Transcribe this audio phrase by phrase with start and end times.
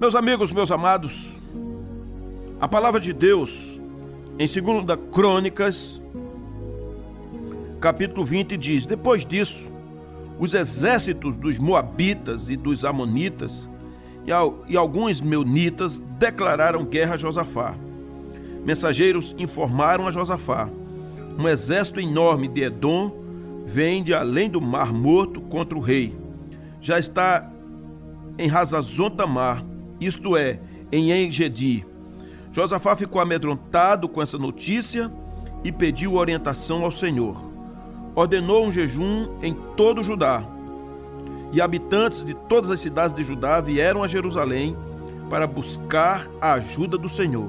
[0.00, 1.36] Meus amigos, meus amados,
[2.60, 3.80] a palavra de Deus
[4.38, 6.00] em 2 Crônicas,
[7.80, 9.70] capítulo 20, diz: Depois disso,
[10.40, 13.68] os exércitos dos Moabitas e dos Amonitas
[14.68, 17.74] e, alguns Meunitas declararam guerra a Josafá.
[18.64, 20.68] Mensageiros informaram a Josafá:
[21.38, 23.12] Um exército enorme de Edom
[23.64, 26.16] vem de além do Mar Morto contra o rei.
[26.80, 27.48] Já está
[28.36, 29.64] em Razazon Tamar,
[30.06, 31.84] isto é, em Engedi.
[32.52, 35.10] Josafá ficou amedrontado com essa notícia
[35.64, 37.42] e pediu orientação ao Senhor.
[38.14, 40.44] Ordenou um jejum em todo Judá.
[41.52, 44.76] E habitantes de todas as cidades de Judá vieram a Jerusalém
[45.30, 47.48] para buscar a ajuda do Senhor.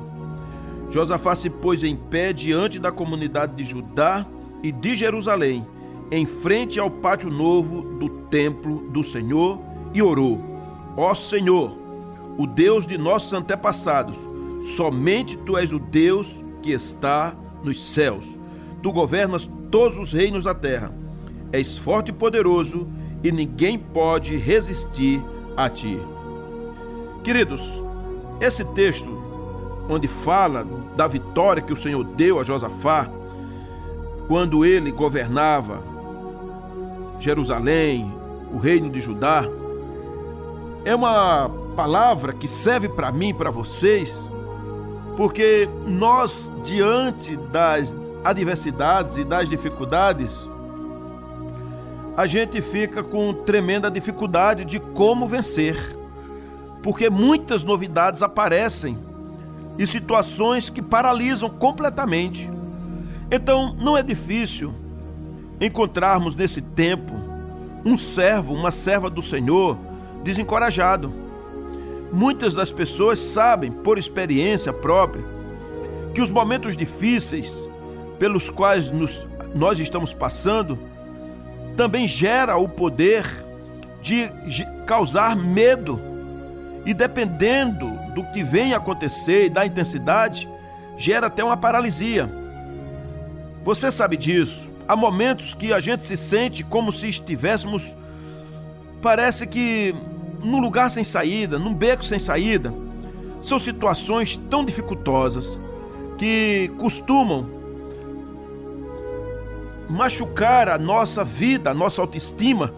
[0.90, 4.26] Josafá se pôs em pé diante da comunidade de Judá
[4.62, 5.66] e de Jerusalém,
[6.12, 9.60] em frente ao pátio novo do templo do Senhor,
[9.94, 10.40] e orou:
[10.96, 11.83] Ó Senhor,
[12.38, 14.18] o Deus de nossos antepassados,
[14.62, 18.40] somente tu és o Deus que está nos céus.
[18.82, 20.92] Tu governas todos os reinos da terra.
[21.52, 22.88] És forte e poderoso,
[23.24, 25.22] e ninguém pode resistir
[25.56, 26.00] a ti.
[27.24, 27.84] Queridos,
[28.42, 29.10] esse texto,
[29.88, 30.66] onde fala
[30.96, 33.10] da vitória que o Senhor deu a Josafá,
[34.28, 35.82] quando ele governava
[37.20, 38.14] Jerusalém,
[38.54, 39.46] o reino de Judá,
[40.84, 44.30] é uma palavra que serve para mim e para vocês,
[45.18, 50.50] porque nós, diante das adversidades e das dificuldades,
[52.16, 55.98] a gente fica com tremenda dificuldade de como vencer,
[56.82, 58.98] porque muitas novidades aparecem
[59.78, 62.50] e situações que paralisam completamente.
[63.32, 64.74] Então, não é difícil
[65.60, 67.14] encontrarmos nesse tempo
[67.84, 69.78] um servo, uma serva do Senhor
[70.24, 71.23] desencorajado.
[72.14, 75.26] Muitas das pessoas sabem, por experiência própria,
[76.14, 77.68] que os momentos difíceis
[78.20, 80.78] pelos quais nos, nós estamos passando
[81.76, 83.26] também gera o poder
[84.00, 84.30] de
[84.86, 86.00] causar medo.
[86.86, 90.48] E dependendo do que vem acontecer e da intensidade,
[91.00, 92.30] gera até uma paralisia.
[93.64, 94.70] Você sabe disso.
[94.88, 97.98] Há momentos que a gente se sente como se estivéssemos,
[99.02, 99.96] parece que
[100.44, 102.74] num lugar sem saída, num beco sem saída.
[103.42, 105.60] São situações tão dificultosas
[106.18, 107.50] que costumam
[109.90, 112.74] machucar a nossa vida, a nossa autoestima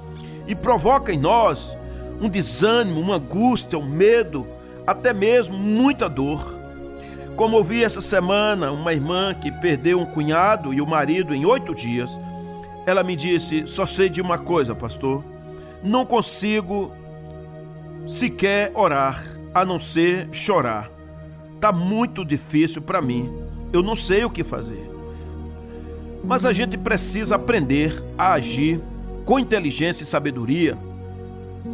[0.47, 1.77] e provoca em nós
[2.19, 4.47] um desânimo, uma angústia, um medo,
[4.85, 6.59] até mesmo muita dor.
[7.35, 11.75] Como ouvi essa semana uma irmã que perdeu um cunhado e o marido em oito
[11.75, 12.17] dias,
[12.85, 15.23] ela me disse: Só sei de uma coisa, pastor,
[15.83, 16.91] não consigo
[18.07, 19.23] sequer orar,
[19.53, 20.91] a não ser chorar.
[21.59, 23.31] Tá muito difícil para mim.
[23.71, 24.89] Eu não sei o que fazer.
[26.23, 28.79] Mas a gente precisa aprender a agir
[29.25, 30.77] com inteligência e sabedoria,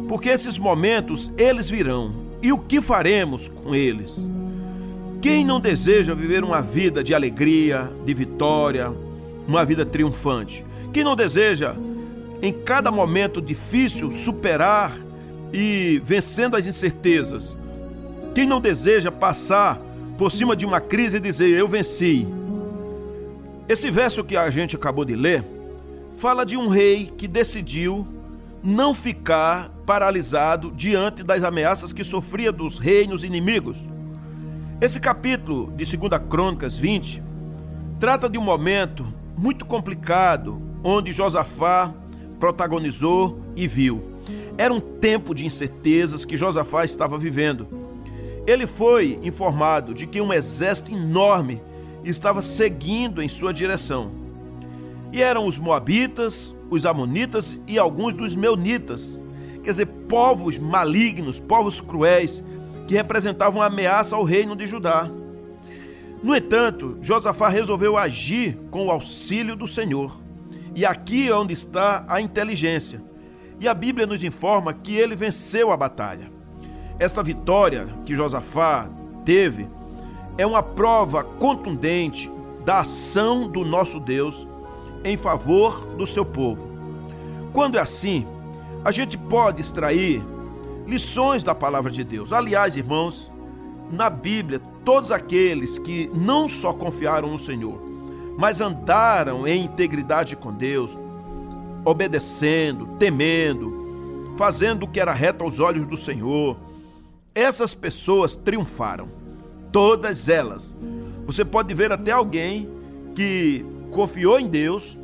[0.08, 2.12] porque esses momentos eles virão.
[2.42, 4.28] E o que faremos com eles?
[5.20, 8.92] Quem não deseja viver uma vida de alegria, de vitória,
[9.46, 10.64] uma vida triunfante?
[10.92, 11.76] Quem não deseja,
[12.42, 14.92] em cada momento difícil, superar
[15.52, 17.56] e vencendo as incertezas?
[18.34, 19.78] Quem não deseja passar
[20.16, 22.26] por cima de uma crise e dizer: Eu venci?
[23.68, 25.44] Esse verso que a gente acabou de ler
[26.16, 28.06] fala de um rei que decidiu
[28.62, 33.88] não ficar paralisado diante das ameaças que sofria dos reinos inimigos.
[34.80, 37.22] Esse capítulo de 2 Crônicas 20
[37.98, 41.92] trata de um momento muito complicado onde Josafá
[42.38, 44.11] protagonizou e viu.
[44.62, 47.66] Era um tempo de incertezas que Josafá estava vivendo.
[48.46, 51.60] Ele foi informado de que um exército enorme
[52.04, 54.12] estava seguindo em sua direção.
[55.10, 59.20] E eram os Moabitas, os Amonitas e alguns dos Meunitas,
[59.64, 62.44] quer dizer, povos malignos, povos cruéis,
[62.86, 65.10] que representavam uma ameaça ao reino de Judá.
[66.22, 70.22] No entanto, Josafá resolveu agir com o auxílio do Senhor.
[70.72, 73.10] E aqui é onde está a inteligência.
[73.60, 76.30] E a Bíblia nos informa que ele venceu a batalha.
[76.98, 78.88] Esta vitória que Josafá
[79.24, 79.68] teve
[80.36, 82.30] é uma prova contundente
[82.64, 84.46] da ação do nosso Deus
[85.04, 86.70] em favor do seu povo.
[87.52, 88.26] Quando é assim,
[88.84, 90.24] a gente pode extrair
[90.86, 92.32] lições da palavra de Deus.
[92.32, 93.30] Aliás, irmãos,
[93.90, 97.80] na Bíblia, todos aqueles que não só confiaram no Senhor,
[98.38, 100.98] mas andaram em integridade com Deus,
[101.84, 106.56] obedecendo, temendo, fazendo o que era reto aos olhos do Senhor,
[107.34, 109.08] essas pessoas triunfaram.
[109.70, 110.76] Todas elas.
[111.26, 112.68] Você pode ver até alguém
[113.14, 114.98] que confiou em Deus,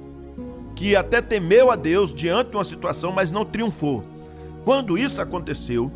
[0.75, 4.05] que até temeu a Deus diante de uma situação, mas não triunfou.
[4.65, 5.91] Quando isso aconteceu,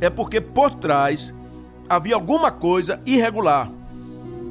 [0.00, 1.32] é porque por trás
[1.88, 3.70] havia alguma coisa irregular,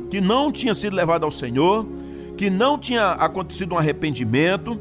[0.10, 1.86] que não tinha sido levada ao Senhor,
[2.38, 4.80] que não tinha acontecido um arrependimento,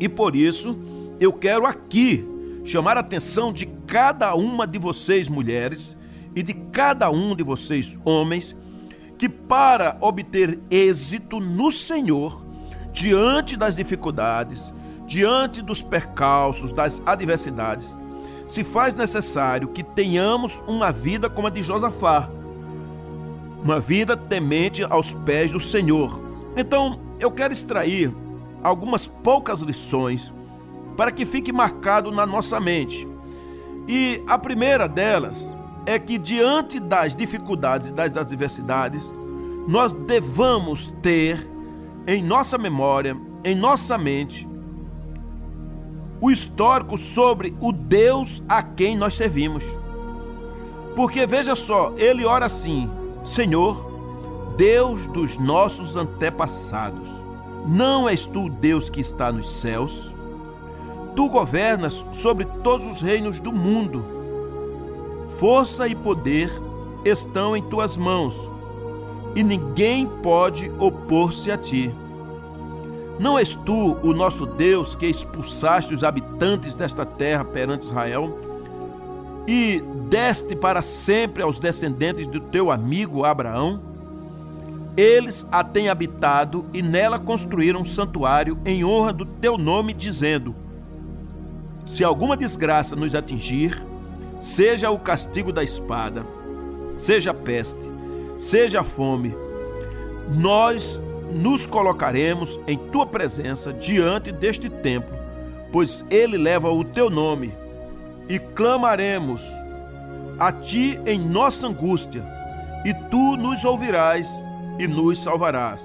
[0.00, 0.78] e por isso
[1.20, 2.26] eu quero aqui
[2.64, 5.96] chamar a atenção de cada uma de vocês, mulheres,
[6.36, 8.56] e de cada um de vocês, homens,
[9.16, 12.46] que para obter êxito no Senhor,
[12.92, 14.72] diante das dificuldades,
[15.06, 17.98] diante dos percalços, das adversidades,
[18.46, 22.30] se faz necessário que tenhamos uma vida como a de Josafá,
[23.62, 26.20] uma vida temente aos pés do Senhor.
[26.56, 28.14] Então, eu quero extrair
[28.62, 30.32] algumas poucas lições
[30.96, 33.06] para que fique marcado na nossa mente.
[33.86, 35.56] E a primeira delas
[35.86, 39.14] é que diante das dificuldades e das adversidades,
[39.66, 41.48] nós devamos ter
[42.06, 44.48] em nossa memória, em nossa mente,
[46.20, 49.64] o histórico sobre o Deus a quem nós servimos.
[50.96, 52.90] Porque veja só, ele ora assim:
[53.22, 53.88] Senhor,
[54.56, 57.08] Deus dos nossos antepassados,
[57.68, 60.14] não és tu Deus que está nos céus?
[61.14, 64.02] Tu governas sobre todos os reinos do mundo.
[65.38, 66.50] Força e poder
[67.04, 68.50] estão em tuas mãos,
[69.36, 71.94] e ninguém pode opor-se a ti.
[73.18, 78.38] Não és tu o nosso Deus que expulsaste os habitantes desta terra perante Israel
[79.46, 83.97] e deste para sempre aos descendentes do teu amigo Abraão?
[84.98, 90.56] Eles a têm habitado e nela construíram um santuário em honra do teu nome, dizendo:
[91.86, 93.80] Se alguma desgraça nos atingir,
[94.40, 96.26] seja o castigo da espada,
[96.96, 97.88] seja a peste,
[98.36, 99.36] seja a fome,
[100.28, 101.00] nós
[101.32, 105.16] nos colocaremos em tua presença diante deste templo,
[105.70, 107.54] pois ele leva o teu nome,
[108.28, 109.44] e clamaremos
[110.40, 112.26] a ti em nossa angústia,
[112.84, 114.47] e tu nos ouvirás
[114.78, 115.84] e nos salvarás.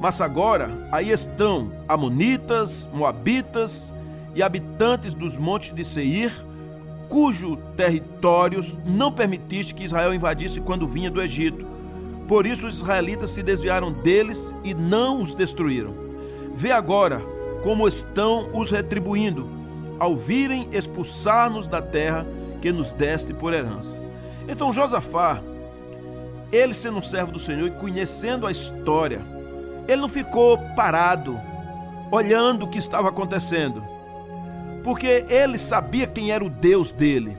[0.00, 3.92] Mas agora aí estão Amonitas, Moabitas
[4.34, 6.32] e habitantes dos montes de Seir,
[7.08, 11.70] cujo territórios não permitiste que Israel invadisse quando vinha do Egito
[12.30, 15.92] por isso os israelitas se desviaram deles e não os destruíram.
[16.54, 17.20] Vê agora
[17.60, 19.48] como estão os retribuindo,
[19.98, 22.24] ao virem expulsar-nos da terra
[22.62, 24.00] que nos deste por herança.
[24.46, 25.42] Então Josafá,
[26.52, 29.20] ele sendo um servo do Senhor e conhecendo a história,
[29.86, 31.40] ele não ficou parado,
[32.10, 33.82] olhando o que estava acontecendo,
[34.82, 37.36] porque ele sabia quem era o Deus dele.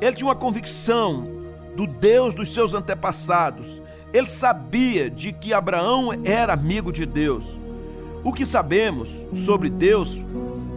[0.00, 1.26] Ele tinha uma convicção
[1.74, 3.82] do Deus dos seus antepassados.
[4.12, 7.58] Ele sabia de que Abraão era amigo de Deus.
[8.22, 10.24] O que sabemos sobre Deus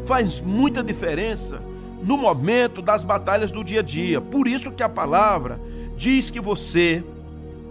[0.06, 1.62] faz muita diferença
[2.04, 4.22] no momento das batalhas do dia a dia.
[4.22, 5.60] Por isso que a palavra
[5.96, 7.04] diz que você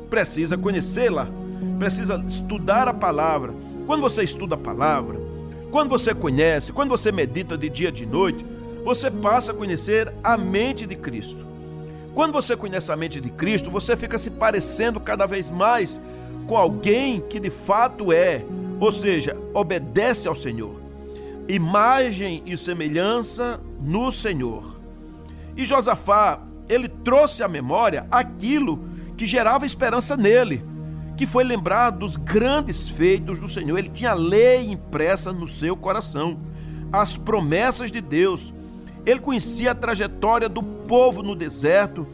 [0.08, 1.28] precisa conhecê-la,
[1.78, 3.54] precisa estudar a palavra.
[3.86, 5.18] Quando você estuda a palavra,
[5.70, 8.44] quando você conhece, quando você medita de dia e de noite,
[8.84, 11.46] você passa a conhecer a mente de Cristo.
[12.14, 16.00] Quando você conhece a mente de Cristo, você fica se parecendo cada vez mais
[16.46, 18.44] com alguém que de fato é,
[18.80, 20.80] ou seja, obedece ao Senhor.
[21.46, 24.80] Imagem e semelhança no Senhor.
[25.56, 28.82] E Josafá, ele trouxe à memória aquilo
[29.18, 30.64] que gerava esperança nele,
[31.16, 33.76] que foi lembrar dos grandes feitos do Senhor.
[33.76, 36.38] Ele tinha a lei impressa no seu coração,
[36.92, 38.54] as promessas de Deus,
[39.04, 42.06] ele conhecia a trajetória do povo no deserto,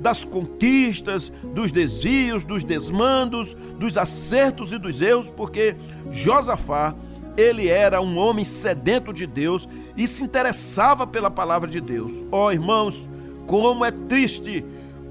[0.00, 5.76] das conquistas, dos desvios, dos desmandos, dos acertos e dos erros, porque
[6.10, 6.94] Josafá,
[7.36, 12.24] ele era um homem sedento de Deus e se interessava pela palavra de Deus.
[12.32, 13.08] Ó oh, irmãos,
[13.46, 14.64] como é triste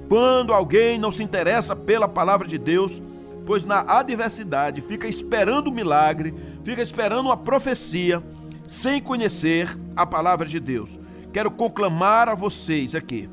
[0.08, 3.02] quando alguém não se interessa pela palavra de Deus,
[3.44, 6.34] pois na adversidade fica esperando o milagre,
[6.64, 8.22] fica esperando uma profecia,
[8.66, 10.98] sem conhecer a palavra de Deus
[11.36, 13.28] quero conclamar a vocês aqui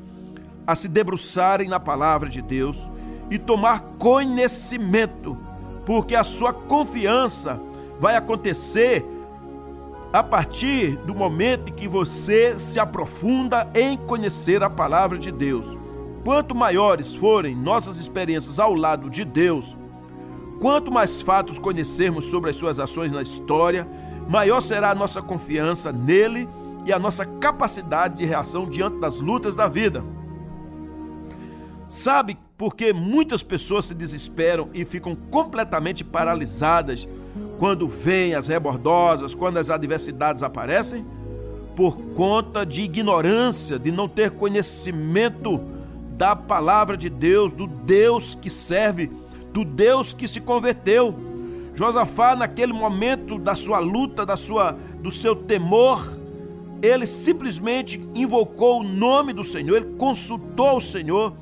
[0.66, 2.90] a se debruçarem na palavra de Deus
[3.30, 5.38] e tomar conhecimento,
[5.86, 7.58] porque a sua confiança
[7.98, 9.02] vai acontecer
[10.12, 15.74] a partir do momento em que você se aprofunda em conhecer a palavra de Deus.
[16.24, 19.76] Quanto maiores forem nossas experiências ao lado de Deus,
[20.58, 23.86] quanto mais fatos conhecermos sobre as suas ações na história,
[24.26, 26.48] maior será a nossa confiança nele
[26.86, 30.02] e a nossa capacidade de reação diante das lutas da vida.
[31.86, 37.06] Sabe por que muitas pessoas se desesperam e ficam completamente paralisadas
[37.58, 41.04] quando vêm as rebordosas, quando as adversidades aparecem?
[41.76, 45.73] Por conta de ignorância, de não ter conhecimento
[46.16, 49.10] da palavra de Deus, do Deus que serve,
[49.52, 51.14] do Deus que se converteu.
[51.74, 56.06] Josafá, naquele momento da sua luta, da sua, do seu temor,
[56.80, 61.34] ele simplesmente invocou o nome do Senhor, ele consultou o Senhor,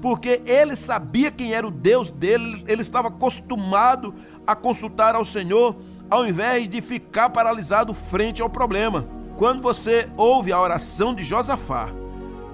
[0.00, 4.14] porque ele sabia quem era o Deus dele, ele estava acostumado
[4.46, 5.76] a consultar ao Senhor,
[6.08, 9.06] ao invés de ficar paralisado frente ao problema.
[9.36, 11.88] Quando você ouve a oração de Josafá,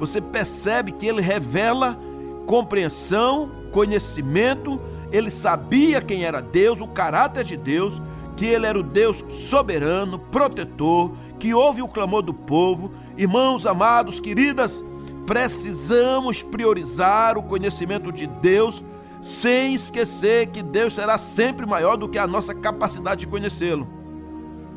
[0.01, 2.01] você percebe que ele revela
[2.47, 4.81] compreensão, conhecimento,
[5.13, 8.01] ele sabia quem era Deus, o caráter de Deus,
[8.35, 12.93] que ele era o Deus soberano, protetor, que ouve o clamor do povo.
[13.17, 14.83] Irmãos amados, queridas,
[15.27, 18.83] precisamos priorizar o conhecimento de Deus,
[19.21, 23.87] sem esquecer que Deus será sempre maior do que a nossa capacidade de conhecê-lo.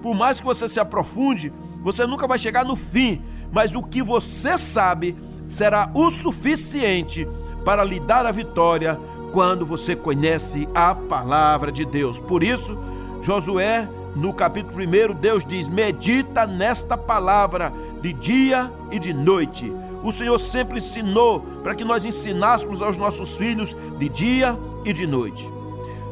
[0.01, 3.21] Por mais que você se aprofunde, você nunca vai chegar no fim,
[3.53, 5.15] mas o que você sabe
[5.47, 7.27] será o suficiente
[7.63, 8.99] para lhe dar a vitória
[9.31, 12.19] quando você conhece a palavra de Deus.
[12.19, 12.77] Por isso,
[13.21, 19.71] Josué, no capítulo 1, Deus diz: Medita nesta palavra de dia e de noite.
[20.03, 25.05] O Senhor sempre ensinou para que nós ensinássemos aos nossos filhos de dia e de
[25.05, 25.49] noite.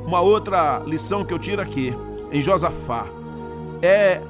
[0.05, 1.93] Uma outra lição que eu tiro aqui
[2.31, 3.05] em Josafá
[3.81, 4.21] é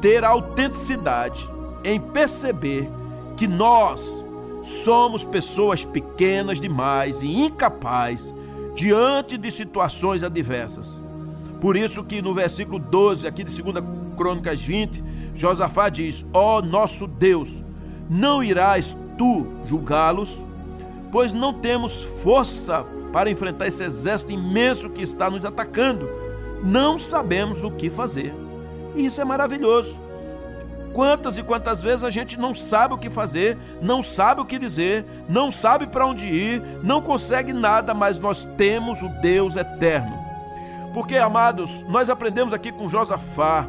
[0.00, 1.48] ter autenticidade
[1.84, 2.88] em perceber
[3.36, 4.24] que nós
[4.62, 8.34] Somos pessoas pequenas demais e incapazes
[8.74, 11.02] diante de situações adversas.
[11.60, 13.84] Por isso que no versículo 12 aqui de 2
[14.16, 15.02] Crônicas 20,
[15.34, 17.64] Josafá diz: Ó oh, nosso Deus,
[18.08, 20.44] não irás tu julgá-los,
[21.10, 26.08] pois não temos força para enfrentar esse exército imenso que está nos atacando.
[26.62, 28.34] Não sabemos o que fazer.
[28.94, 29.98] E isso é maravilhoso.
[30.92, 34.58] Quantas e quantas vezes a gente não sabe o que fazer, não sabe o que
[34.58, 40.18] dizer, não sabe para onde ir, não consegue nada, mas nós temos o Deus eterno.
[40.92, 43.68] Porque, amados, nós aprendemos aqui com Josafá,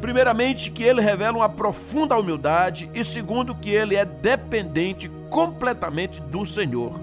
[0.00, 6.46] primeiramente, que ele revela uma profunda humildade, e segundo, que ele é dependente completamente do
[6.46, 6.98] Senhor.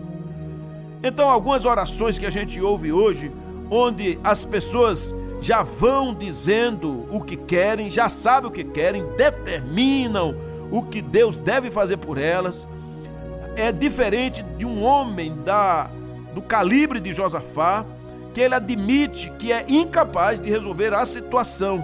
[1.03, 3.31] Então, algumas orações que a gente ouve hoje,
[3.69, 10.35] onde as pessoas já vão dizendo o que querem, já sabem o que querem, determinam
[10.71, 12.67] o que Deus deve fazer por elas.
[13.55, 15.89] É diferente de um homem da
[16.33, 17.83] do calibre de Josafá,
[18.31, 21.83] que ele admite que é incapaz de resolver a situação.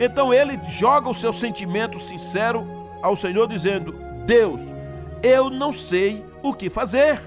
[0.00, 2.66] Então ele joga o seu sentimento sincero
[3.00, 3.94] ao Senhor dizendo:
[4.26, 4.60] "Deus,
[5.22, 7.20] eu não sei o que fazer".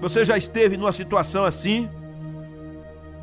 [0.00, 1.88] Você já esteve numa situação assim?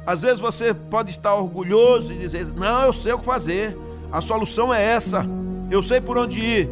[0.06, 3.78] Às vezes você pode estar orgulhoso e dizer: Não, eu sei o que fazer,
[4.12, 5.26] a solução é essa,
[5.72, 6.70] eu sei por onde ir.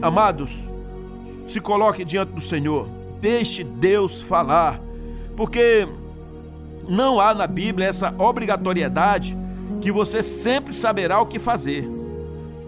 [0.00, 0.72] Amados,
[1.46, 2.88] se coloque diante do Senhor,
[3.20, 4.80] deixe Deus falar,
[5.36, 5.86] porque
[6.88, 9.38] não há na Bíblia essa obrigatoriedade
[9.80, 11.88] que você sempre saberá o que fazer.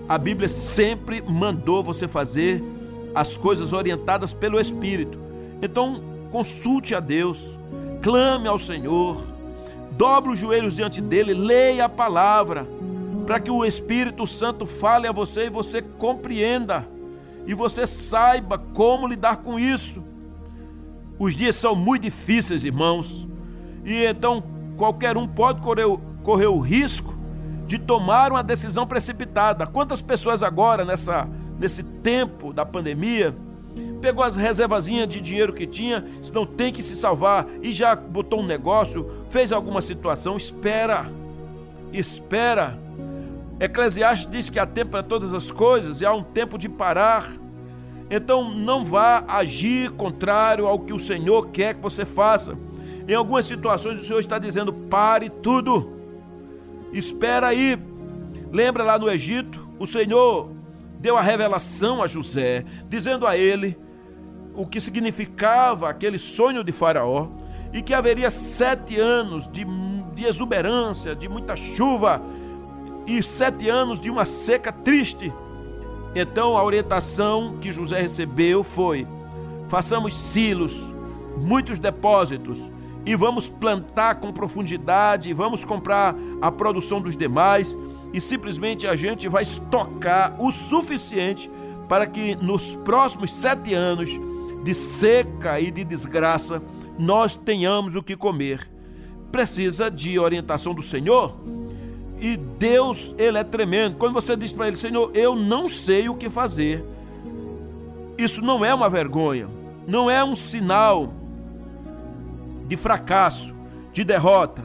[0.09, 2.63] A Bíblia sempre mandou você fazer
[3.15, 5.19] as coisas orientadas pelo Espírito.
[5.63, 7.59] Então, consulte a Deus,
[8.03, 9.34] clame ao Senhor,
[9.97, 12.67] dobre os joelhos diante dele, leia a palavra,
[13.27, 16.87] para que o Espírito Santo fale a você e você compreenda,
[17.47, 20.03] e você saiba como lidar com isso.
[21.19, 23.27] Os dias são muito difíceis, irmãos,
[23.85, 24.43] e então
[24.77, 25.87] qualquer um pode correr,
[26.23, 27.15] correr o risco
[27.67, 29.67] de tomar uma decisão precipitada.
[29.67, 33.35] Quantas pessoas agora, nessa, nesse tempo da pandemia,
[34.05, 38.41] pegou as reservazinhas de dinheiro que tinha, senão tem que se salvar e já botou
[38.41, 41.11] um negócio, fez alguma situação, espera.
[41.91, 42.79] Espera.
[43.59, 47.33] Eclesiastes diz que há tempo para todas as coisas e há um tempo de parar.
[48.11, 52.59] Então não vá agir contrário ao que o Senhor quer que você faça.
[53.09, 55.95] Em algumas situações o Senhor está dizendo: pare tudo.
[56.93, 57.79] Espera aí.
[58.53, 60.51] Lembra lá no Egito, o Senhor
[61.01, 63.83] deu a revelação a José, dizendo a ele
[64.55, 67.29] o que significava aquele sonho de Faraó
[67.73, 69.67] e que haveria sete anos de,
[70.15, 72.23] de exuberância, de muita chuva
[73.07, 75.33] e sete anos de uma seca triste.
[76.15, 79.07] Então a orientação que José recebeu foi:
[79.67, 80.95] façamos silos,
[81.37, 82.71] muitos depósitos
[83.05, 87.77] e vamos plantar com profundidade, vamos comprar a produção dos demais
[88.13, 91.51] e simplesmente a gente vai estocar o suficiente
[91.89, 94.19] para que nos próximos sete anos
[94.65, 96.61] de seca e de desgraça,
[96.99, 98.69] nós tenhamos o que comer.
[99.31, 101.37] Precisa de orientação do Senhor.
[102.19, 103.97] E Deus, ele é tremendo.
[103.99, 106.83] Quando você diz para ele, Senhor, eu não sei o que fazer.
[108.17, 109.49] Isso não é uma vergonha,
[109.87, 111.13] não é um sinal
[112.67, 113.55] de fracasso,
[113.93, 114.63] de derrota.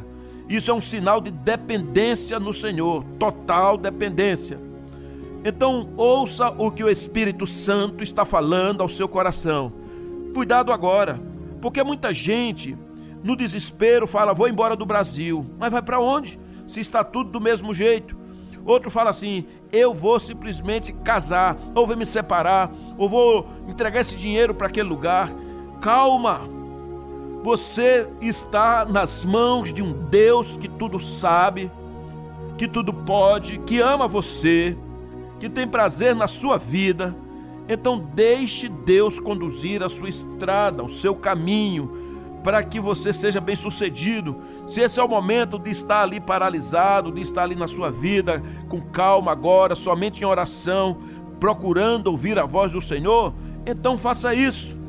[0.47, 4.59] Isso é um sinal de dependência no Senhor, total dependência.
[5.43, 9.78] Então, ouça o que o Espírito Santo está falando ao seu coração.
[10.33, 11.19] Cuidado agora,
[11.61, 12.77] porque muita gente,
[13.23, 15.45] no desespero, fala: vou embora do Brasil.
[15.57, 16.39] Mas vai para onde?
[16.65, 18.17] Se está tudo do mesmo jeito.
[18.65, 24.15] Outro fala assim: eu vou simplesmente casar, ou vou me separar, ou vou entregar esse
[24.15, 25.31] dinheiro para aquele lugar.
[25.81, 26.41] Calma!
[27.43, 31.71] Você está nas mãos de um Deus que tudo sabe,
[32.57, 34.77] que tudo pode, que ama você,
[35.39, 37.15] que tem prazer na sua vida.
[37.69, 44.35] Então deixe Deus conduzir a sua estrada, o seu caminho, para que você seja bem-sucedido.
[44.67, 48.43] Se esse é o momento de estar ali paralisado, de estar ali na sua vida
[48.67, 50.97] com calma agora, somente em oração,
[51.39, 53.33] procurando ouvir a voz do Senhor,
[53.65, 54.79] então faça isso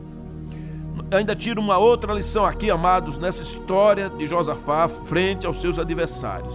[1.16, 6.54] ainda tiro uma outra lição aqui, amados, nessa história de Josafá frente aos seus adversários.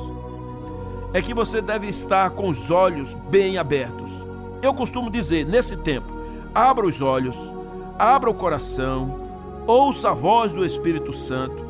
[1.14, 4.26] É que você deve estar com os olhos bem abertos.
[4.62, 6.15] Eu costumo dizer, nesse tempo,
[6.56, 7.54] abra os olhos,
[8.00, 9.20] abra o coração,
[9.68, 11.66] ouça a voz do Espírito Santo,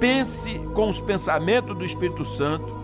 [0.00, 2.74] pense com os pensamentos do Espírito Santo,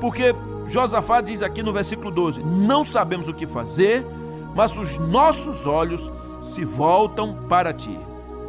[0.00, 0.34] porque
[0.66, 4.04] Josafá diz aqui no versículo 12: Não sabemos o que fazer,
[4.52, 6.10] mas os nossos olhos
[6.42, 7.96] se voltam para ti.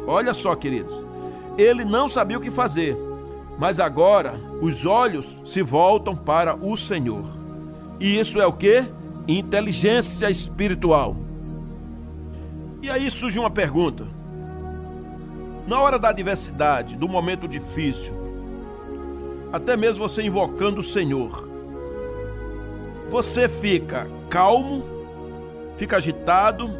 [0.04, 0.94] Olha só, queridos,
[1.56, 2.96] ele não sabia o que fazer,
[3.56, 7.22] mas agora os olhos se voltam para o Senhor.
[8.00, 8.84] E isso é o que?
[9.28, 11.27] Inteligência espiritual.
[12.80, 14.06] E aí surge uma pergunta.
[15.66, 18.14] Na hora da adversidade, do momento difícil,
[19.52, 21.48] até mesmo você invocando o Senhor,
[23.10, 24.84] você fica calmo,
[25.76, 26.70] fica agitado,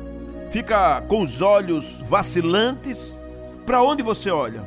[0.50, 3.18] fica com os olhos vacilantes
[3.66, 4.62] para onde você olha?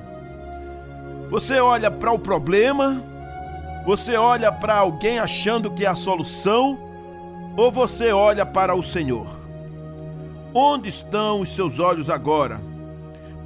[1.29, 3.01] Você olha para o problema?
[3.85, 6.77] Você olha para alguém achando que é a solução?
[7.57, 9.40] Ou você olha para o Senhor?
[10.53, 12.59] Onde estão os seus olhos agora?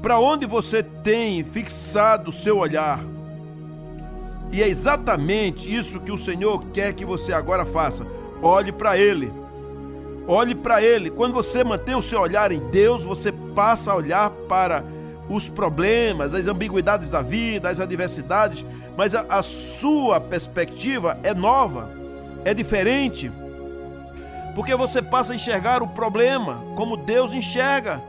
[0.02, 3.00] Para onde você tem fixado o seu olhar?
[4.52, 8.06] E é exatamente isso que o Senhor quer que você agora faça.
[8.42, 9.32] Olhe para Ele.
[10.28, 11.12] Olhe para Ele.
[11.12, 14.84] Quando você mantém o seu olhar em Deus, você passa a olhar para
[15.30, 18.66] os problemas, as ambiguidades da vida, as adversidades,
[18.98, 21.90] mas a, a sua perspectiva é nova,
[22.44, 23.32] é diferente,
[24.56, 28.02] porque você passa a enxergar o problema como Deus enxerga.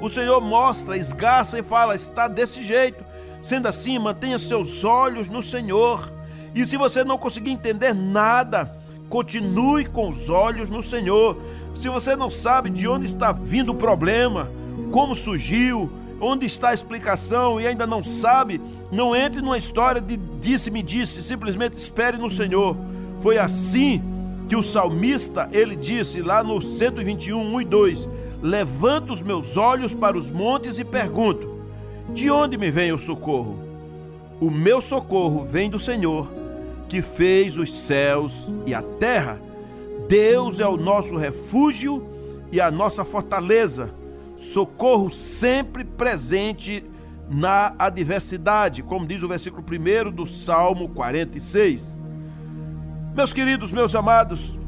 [0.00, 3.04] O Senhor mostra, esgarça e fala: está desse jeito.
[3.42, 6.10] Sendo assim, mantenha seus olhos no Senhor.
[6.54, 8.74] E se você não conseguir entender nada,
[9.08, 11.36] continue com os olhos no Senhor.
[11.74, 14.50] Se você não sabe de onde está vindo o problema,
[14.90, 18.60] como surgiu, Onde está a explicação e ainda não sabe?
[18.90, 22.76] Não entre numa história de disse-me disse, simplesmente espere no Senhor.
[23.20, 24.02] Foi assim
[24.48, 28.08] que o salmista ele disse lá no 121, 1 e 2:
[28.42, 31.60] Levanto os meus olhos para os montes e pergunto:
[32.10, 33.58] De onde me vem o socorro?
[34.40, 36.28] O meu socorro vem do Senhor,
[36.88, 39.40] que fez os céus e a terra.
[40.08, 42.06] Deus é o nosso refúgio
[42.52, 43.90] e a nossa fortaleza
[44.36, 46.84] socorro sempre presente
[47.28, 51.95] na adversidade, como diz o versículo 1 do Salmo 46.
[53.16, 54.58] Meus queridos, meus amados,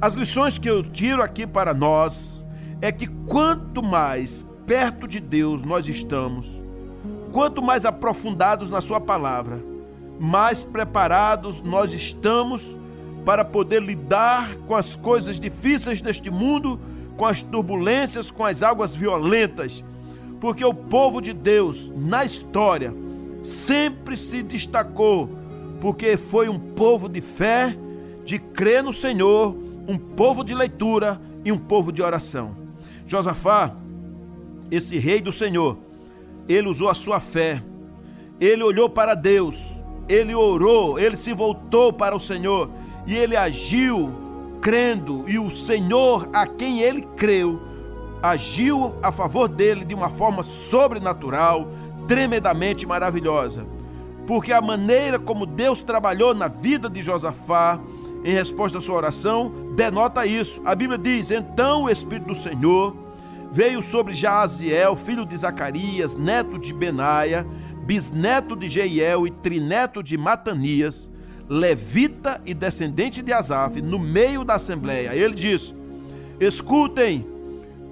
[0.00, 2.44] as lições que eu tiro aqui para nós
[2.82, 6.60] é que quanto mais perto de Deus nós estamos,
[7.30, 9.62] quanto mais aprofundados na Sua palavra,
[10.18, 12.76] mais preparados nós estamos
[13.24, 16.80] para poder lidar com as coisas difíceis deste mundo
[17.16, 19.84] com as turbulências, com as águas violentas,
[20.40, 22.92] porque o povo de Deus, na história,
[23.40, 25.30] sempre se destacou,
[25.80, 27.76] porque foi um povo de fé,
[28.24, 32.56] de crer no Senhor, um povo de leitura e um povo de oração.
[33.06, 33.74] Josafá,
[34.70, 35.78] esse rei do Senhor,
[36.48, 37.62] ele usou a sua fé,
[38.40, 42.70] ele olhou para Deus, ele orou, ele se voltou para o Senhor
[43.06, 44.10] e ele agiu
[44.60, 47.68] crendo e o Senhor a quem ele creu
[48.22, 51.68] agiu a favor dele de uma forma sobrenatural,
[52.06, 53.66] tremendamente maravilhosa.
[54.28, 57.80] Porque a maneira como Deus trabalhou na vida de Josafá
[58.22, 60.60] em resposta à sua oração denota isso.
[60.66, 62.94] A Bíblia diz: "Então o espírito do Senhor
[63.50, 67.46] veio sobre Jaaziel, filho de Zacarias, neto de Benaia,
[67.86, 71.10] bisneto de Jeiel e trineto de Matanias,
[71.48, 75.14] levita e descendente de Asaf, no meio da assembleia.
[75.14, 75.74] Ele diz:
[76.38, 77.26] Escutem,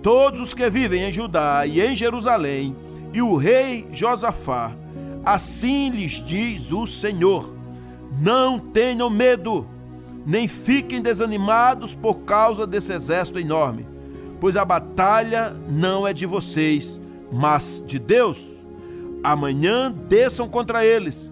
[0.02, 2.76] todos os que vivem em Judá e em Jerusalém,
[3.14, 4.76] e o rei Josafá,
[5.26, 7.52] assim lhes diz o Senhor:
[8.20, 9.66] Não tenham medo,
[10.24, 13.86] nem fiquem desanimados por causa desse exército enorme,
[14.40, 17.00] pois a batalha não é de vocês,
[17.32, 18.62] mas de Deus.
[19.24, 21.30] Amanhã desçam contra eles.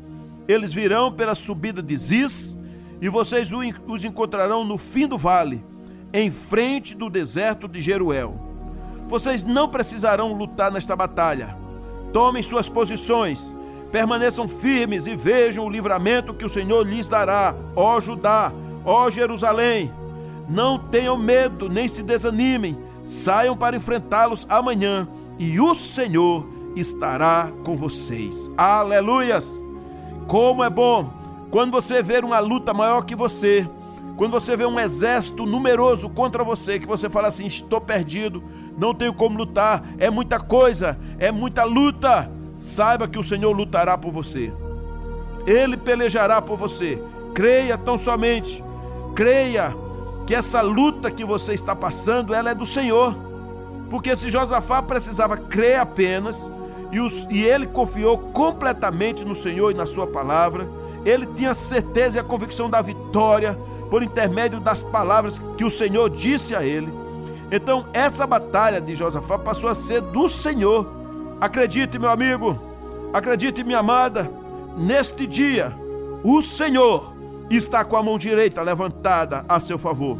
[0.49, 2.59] Eles virão pela subida de Ziz,
[3.01, 3.51] e vocês
[3.87, 5.65] os encontrarão no fim do vale,
[6.13, 8.35] em frente do deserto de Jeruel.
[9.09, 11.57] Vocês não precisarão lutar nesta batalha.
[12.13, 13.55] Tomem suas posições,
[13.95, 18.53] permaneçam firmes e vejam o livramento que o Senhor lhes dará, ó Judá,
[18.85, 19.93] ó Jerusalém.
[20.49, 22.77] Não tenham medo, nem se desanimem.
[23.05, 25.07] Saiam para enfrentá-los amanhã,
[25.39, 28.51] e o Senhor estará com vocês.
[28.57, 29.65] Aleluias!
[30.27, 31.13] Como é bom
[31.53, 33.65] quando você vê uma luta maior que você,
[34.17, 38.43] quando você vê um exército numeroso contra você, que você fala assim: estou perdido,
[38.77, 42.34] não tenho como lutar, é muita coisa, é muita luta.
[42.65, 44.51] Saiba que o Senhor lutará por você,
[45.47, 46.99] Ele pelejará por você.
[47.35, 48.65] Creia tão somente,
[49.15, 49.77] creia
[50.27, 53.15] que essa luta que você está passando, ela é do Senhor.
[53.91, 56.51] Porque se Josafá precisava crer apenas,
[56.91, 60.67] e, os, e ele confiou completamente no Senhor e na Sua palavra.
[61.05, 63.59] Ele tinha certeza e a convicção da vitória
[63.91, 66.91] por intermédio das palavras que o Senhor disse a ele.
[67.53, 71.04] Então, essa batalha de Josafá passou a ser do Senhor.
[71.45, 72.59] Acredite, meu amigo,
[73.13, 74.31] acredite, minha amada,
[74.79, 75.77] neste dia,
[76.23, 77.15] o Senhor
[77.51, 80.19] está com a mão direita levantada a seu favor.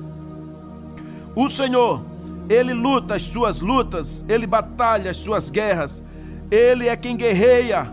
[1.35, 2.03] O Senhor,
[2.47, 6.05] ele luta as suas lutas, ele batalha as suas guerras,
[6.51, 7.91] ele é quem guerreia.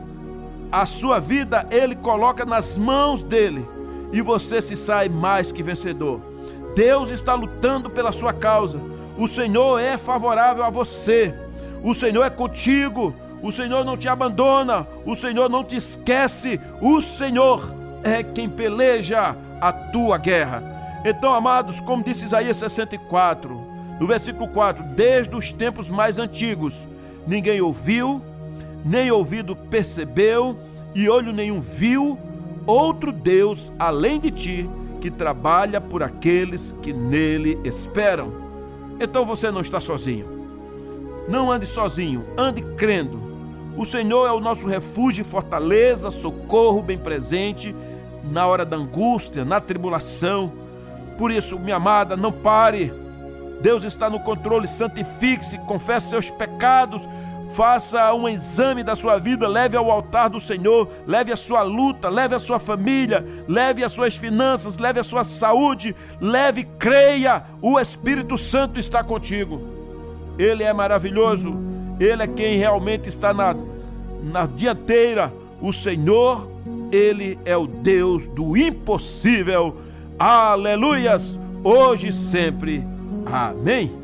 [0.70, 3.65] A sua vida ele coloca nas mãos dele
[4.12, 6.20] e você se sai mais que vencedor.
[6.76, 8.78] Deus está lutando pela sua causa.
[9.17, 11.34] O Senhor é favorável a você.
[11.82, 13.15] O Senhor é contigo.
[13.41, 14.88] O Senhor não te abandona.
[15.06, 16.60] O Senhor não te esquece.
[16.82, 17.73] O Senhor
[18.04, 20.63] é quem peleja a tua guerra.
[21.06, 23.60] Então, amados, como disse Isaías 64,
[23.99, 26.88] no versículo 4: Desde os tempos mais antigos,
[27.25, 28.21] ninguém ouviu,
[28.86, 30.58] nem ouvido percebeu,
[30.93, 32.19] e olho nenhum viu
[32.65, 38.32] outro Deus além de ti, que trabalha por aqueles que nele esperam.
[38.99, 40.41] Então você não está sozinho.
[41.27, 43.31] Não ande sozinho, ande crendo.
[43.75, 47.73] O Senhor é o nosso refúgio e fortaleza, socorro bem presente
[48.23, 50.51] na hora da angústia, na tribulação.
[51.17, 52.93] Por isso, minha amada, não pare.
[53.62, 57.07] Deus está no controle, santifique-se, confesse seus pecados,
[57.53, 62.10] faça um exame da sua vida, leve ao altar do Senhor, leve a sua luta,
[62.10, 67.79] leve a sua família, leve as suas finanças, leve a sua saúde, leve, creia, o
[67.79, 69.62] Espírito Santo está contigo.
[70.39, 71.70] Ele é maravilhoso,
[72.03, 73.55] ele é quem realmente está na,
[74.23, 75.31] na dianteira.
[75.61, 76.47] O Senhor,
[76.91, 79.77] ele é o Deus do impossível.
[80.17, 81.39] Aleluias!
[81.63, 82.83] Hoje e sempre.
[83.25, 84.00] Amém.